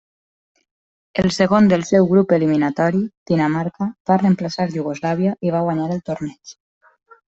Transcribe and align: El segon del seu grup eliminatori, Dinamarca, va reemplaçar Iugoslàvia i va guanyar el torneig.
El 1.23 1.29
segon 1.35 1.69
del 1.73 1.83
seu 1.91 2.09
grup 2.15 2.33
eliminatori, 2.39 3.03
Dinamarca, 3.35 3.91
va 4.13 4.21
reemplaçar 4.27 4.69
Iugoslàvia 4.81 5.39
i 5.51 5.57
va 5.59 5.67
guanyar 5.71 5.91
el 6.01 6.07
torneig. 6.13 6.61